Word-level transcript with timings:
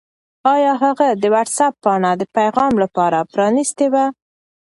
آیا 0.53 0.73
هغه 0.83 1.07
د 1.21 1.23
وټس-اپ 1.33 1.73
پاڼه 1.83 2.11
د 2.21 2.23
پیغام 2.37 2.73
لپاره 2.83 3.19
پرانستې 3.33 3.87
وه؟ 3.93 4.05